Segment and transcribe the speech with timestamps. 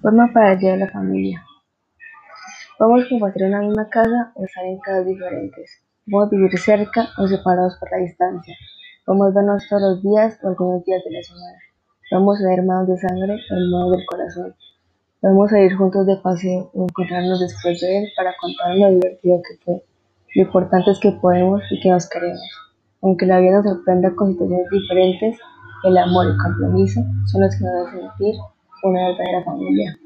[0.00, 1.44] Forma para Día de la Familia.
[2.78, 5.82] Podemos compartir una misma casa o estar en casas diferentes.
[6.10, 8.56] Podemos vivir cerca o separados por la distancia.
[9.04, 11.58] Podemos vernos todos los días o algunos días de la semana.
[12.10, 14.54] Podemos ser hermanos de sangre o hermanos del corazón.
[15.20, 19.64] Podemos salir juntos de paseo o encontrarnos después de él para contar lo divertido que
[19.64, 19.84] fue.
[20.34, 22.42] Lo importante es que podemos y que nos queremos.
[23.02, 25.38] Aunque la vida nos sorprenda con situaciones diferentes,
[25.84, 28.34] el amor y el compromiso son los que nos hacen sentir
[28.82, 29.96] una verdadera familia.